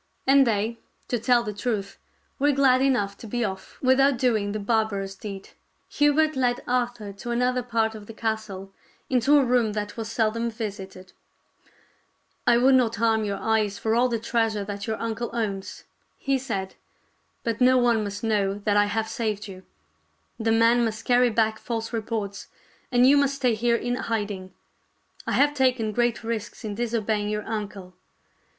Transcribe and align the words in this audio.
And 0.25 0.47
they, 0.47 0.79
to 1.09 1.19
tell 1.19 1.43
the 1.43 1.53
truth, 1.53 1.99
were 2.39 2.53
glad 2.53 2.81
enough 2.81 3.15
to 3.19 3.27
be 3.27 3.45
off 3.45 3.77
without 3.83 4.17
doing 4.17 4.51
the 4.51 4.59
barbarous 4.59 5.13
deed. 5.13 5.49
Hubert 5.89 6.35
led 6.35 6.63
Arthur 6.67 7.13
to 7.13 7.29
another 7.29 7.61
part 7.61 7.93
of 7.93 8.07
the 8.07 8.13
castle, 8.15 8.73
into 9.11 9.37
a 9.37 9.45
room 9.45 9.73
that 9.73 9.97
was 9.97 10.11
seldom 10.11 10.49
visited." 10.49 11.13
I 12.47 12.57
would 12.57 12.73
not 12.73 12.95
harm 12.95 13.25
your 13.25 13.37
eyes 13.37 13.77
for 13.77 13.93
all 13.93 14.07
the 14.09 14.17
treasure 14.17 14.63
that 14.65 14.87
your 14.87 14.99
uncle 14.99 15.29
owns," 15.33 15.83
he 16.17 16.39
said." 16.39 16.73
But 17.43 17.61
no 17.61 17.77
one 17.77 18.03
must 18.03 18.23
know 18.23 18.29
Il6 18.29 18.31
THIRTY 18.31 18.39
MORE 18.39 18.45
FAMOUS 18.45 18.63
STORIES 18.63 18.63
that 18.65 18.77
I 18.77 18.85
have 18.85 19.07
saved 19.07 19.47
you. 19.49 19.63
The 20.39 20.51
men 20.51 20.83
must 20.83 21.05
carry 21.05 21.29
back 21.29 21.59
false 21.59 21.93
reports, 21.93 22.47
and 22.91 23.05
you 23.05 23.17
must 23.17 23.35
stay 23.35 23.53
here 23.53 23.75
in 23.75 23.93
hiding. 23.97 24.55
I 25.27 25.33
have 25.33 25.53
taken 25.53 25.91
great 25.91 26.23
risks 26.23 26.65
in 26.65 26.73
disobeying 26.73 27.29
your 27.29 27.45
uncle." 27.45 27.93